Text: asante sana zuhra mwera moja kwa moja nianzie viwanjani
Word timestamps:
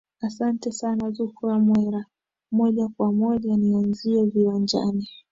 asante 0.21 0.71
sana 0.71 1.11
zuhra 1.11 1.59
mwera 1.59 2.05
moja 2.51 2.87
kwa 2.97 3.11
moja 3.11 3.57
nianzie 3.57 4.23
viwanjani 4.25 5.09